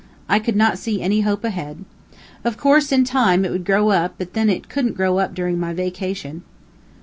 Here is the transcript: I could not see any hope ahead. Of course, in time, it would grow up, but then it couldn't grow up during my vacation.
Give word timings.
I 0.27 0.39
could 0.39 0.55
not 0.55 0.79
see 0.79 0.99
any 0.99 1.21
hope 1.21 1.43
ahead. 1.43 1.85
Of 2.43 2.57
course, 2.57 2.91
in 2.91 3.03
time, 3.03 3.45
it 3.45 3.51
would 3.51 3.63
grow 3.65 3.89
up, 3.91 4.15
but 4.17 4.33
then 4.33 4.49
it 4.49 4.67
couldn't 4.67 4.97
grow 4.97 5.19
up 5.19 5.35
during 5.35 5.59
my 5.59 5.73
vacation. 5.75 6.41